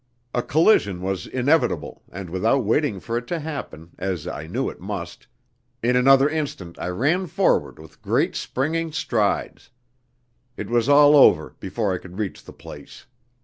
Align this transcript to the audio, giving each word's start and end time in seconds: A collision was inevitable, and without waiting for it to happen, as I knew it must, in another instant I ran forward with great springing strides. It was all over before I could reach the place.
A 0.33 0.41
collision 0.41 0.99
was 1.03 1.27
inevitable, 1.27 2.01
and 2.11 2.31
without 2.31 2.65
waiting 2.65 2.99
for 2.99 3.19
it 3.19 3.27
to 3.27 3.39
happen, 3.39 3.91
as 3.99 4.25
I 4.25 4.47
knew 4.47 4.67
it 4.67 4.79
must, 4.81 5.27
in 5.83 5.95
another 5.95 6.27
instant 6.27 6.79
I 6.79 6.87
ran 6.87 7.27
forward 7.27 7.77
with 7.77 8.01
great 8.01 8.35
springing 8.35 8.91
strides. 8.93 9.69
It 10.57 10.71
was 10.71 10.89
all 10.89 11.15
over 11.15 11.55
before 11.59 11.93
I 11.93 11.99
could 11.99 12.17
reach 12.17 12.43
the 12.43 12.51
place. 12.51 13.05